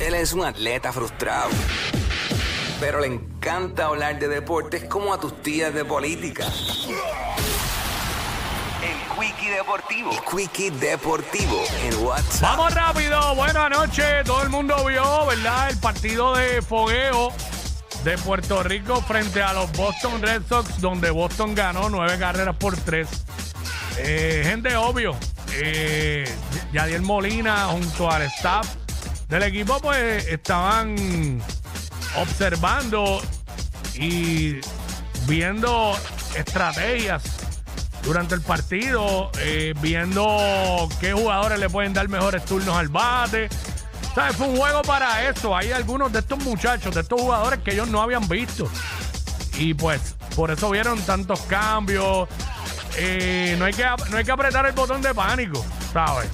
[0.00, 1.50] Él es un atleta frustrado,
[2.78, 6.46] pero le encanta hablar de deportes como a tus tías de política.
[8.80, 10.10] El Quickie Deportivo.
[10.30, 12.42] Quickie Deportivo en WhatsApp.
[12.42, 14.24] Vamos rápido, buenas noches.
[14.24, 15.70] Todo el mundo vio, ¿verdad?
[15.70, 17.32] El partido de fogueo
[18.04, 22.76] de Puerto Rico frente a los Boston Red Sox, donde Boston ganó nueve carreras por
[22.76, 23.08] tres.
[23.98, 25.16] Eh, gente, obvio,
[25.54, 26.24] eh,
[26.72, 28.77] Yadier Molina junto al staff
[29.28, 31.40] del equipo, pues estaban
[32.16, 33.20] observando
[33.94, 34.60] y
[35.26, 35.96] viendo
[36.34, 37.22] estrategias
[38.02, 43.48] durante el partido, eh, viendo qué jugadores le pueden dar mejores turnos al bate.
[44.14, 44.36] ¿Sabes?
[44.36, 45.56] Fue un juego para eso.
[45.56, 48.68] Hay algunos de estos muchachos, de estos jugadores que ellos no habían visto.
[49.58, 52.28] Y pues, por eso vieron tantos cambios.
[52.96, 56.28] Eh, no, hay que, no hay que apretar el botón de pánico, ¿sabes?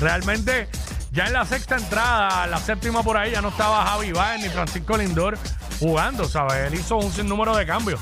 [0.00, 0.68] Realmente,
[1.16, 4.50] ya en la sexta entrada, la séptima por ahí, ya no estaba Javi Baez ni
[4.50, 5.38] Francisco Lindor
[5.80, 6.70] jugando, ¿sabes?
[6.70, 7.98] Él hizo un sinnúmero de cambios.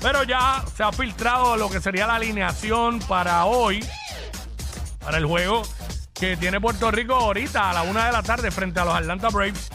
[0.00, 3.84] Pero ya se ha filtrado lo que sería la alineación para hoy,
[5.00, 5.62] para el juego
[6.14, 9.28] que tiene Puerto Rico ahorita a la una de la tarde frente a los Atlanta
[9.28, 9.68] Braves.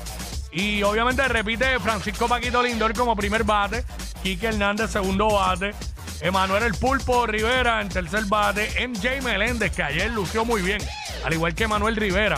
[0.54, 3.84] Y obviamente repite Francisco Paquito Lindor como primer bate,
[4.24, 5.74] Quique Hernández segundo bate,
[6.22, 10.82] Emanuel El Pulpo Rivera en tercer bate, MJ Meléndez que ayer lució muy bien,
[11.26, 12.38] al igual que Emanuel Rivera.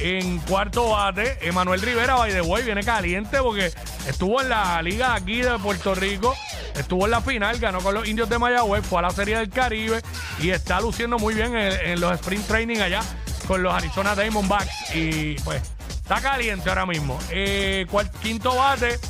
[0.00, 3.72] En cuarto bate, Emanuel Rivera, by the way, viene caliente porque
[4.06, 6.36] estuvo en la liga aquí de Puerto Rico,
[6.76, 9.50] estuvo en la final, ganó con los indios de Mayagüez, fue a la Serie del
[9.50, 10.00] Caribe
[10.40, 13.00] y está luciendo muy bien en, los sprint training allá
[13.48, 14.94] con los Arizona Diamondbacks.
[14.94, 17.18] Y pues está caliente ahora mismo.
[17.30, 17.86] Eh,
[18.22, 19.00] quinto bate,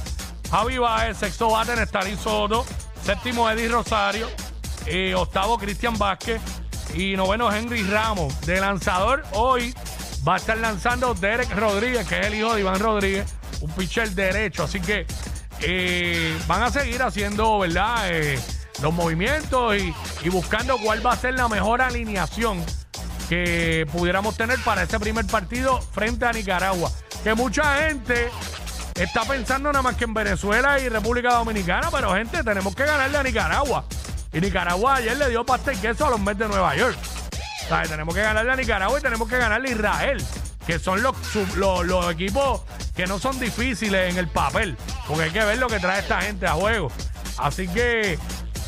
[0.50, 1.19] Javi Baez.
[1.19, 2.65] Sexto bate, Nestalí Soto.
[3.05, 4.28] Séptimo, Eddie Rosario.
[4.87, 6.41] Eh, octavo, Cristian Vázquez.
[6.94, 8.41] Y noveno, Henry Ramos.
[8.43, 9.75] De lanzador, hoy
[10.28, 13.24] va a estar lanzando Derek Rodríguez, que es el hijo de Iván Rodríguez,
[13.62, 14.64] un pitcher derecho.
[14.64, 15.06] Así que
[15.60, 18.10] eh, van a seguir haciendo, ¿verdad?
[18.10, 18.38] Eh,
[18.82, 22.62] los movimientos y, buscando cuál va a ser la mejor alineación
[23.30, 26.92] que pudiéramos tener para este primer partido frente a Nicaragua.
[27.24, 28.28] Que mucha gente
[28.96, 33.16] está pensando nada más que en Venezuela y República Dominicana, pero gente, tenemos que ganarle
[33.16, 33.86] a Nicaragua.
[34.30, 36.98] Y Nicaragua ayer le dio pasta y queso a los Mets de Nueva York.
[37.68, 40.24] Tenemos que ganarle a Nicaragua y tenemos que ganarle a Israel,
[40.66, 42.62] que son los, sub- los, los equipos
[42.96, 46.20] que no son difíciles en el papel, porque hay que ver lo que trae esta
[46.22, 46.90] gente a juego.
[47.36, 48.18] Así que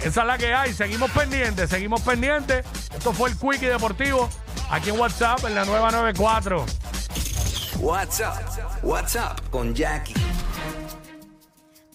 [0.04, 0.72] esa es la que hay.
[0.74, 2.64] Seguimos pendientes, seguimos pendientes.
[2.94, 4.28] Esto fue el Quickie Deportivo
[4.70, 6.64] aquí en WhatsApp en la nueva 94.
[7.78, 8.36] WhatsApp.
[8.82, 10.14] WhatsApp con Jackie.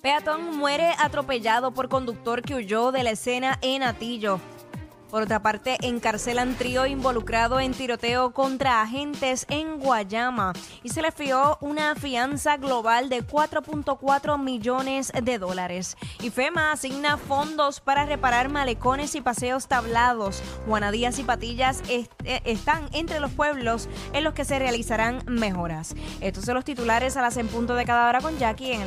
[0.02, 4.40] Peatón muere atropellado por conductor que huyó de la escena en Atillo.
[5.10, 11.12] Por otra parte, encarcelan trío involucrado en tiroteo contra agentes en Guayama y se le
[11.12, 15.98] fió una fianza global de 4.4 millones de dólares.
[16.22, 20.42] Y FEMA asigna fondos para reparar malecones y paseos tablados.
[20.68, 22.08] Juanadías y Patillas eh,
[22.44, 25.96] están entre los pueblos en los que se realizarán mejoras.
[26.22, 28.84] Estos son los titulares a las en punto de cada hora con Jackie en el